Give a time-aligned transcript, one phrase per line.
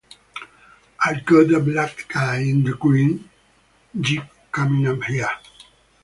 [1.05, 3.29] I've got a black guy in a green
[3.99, 5.29] Jeep coming up here!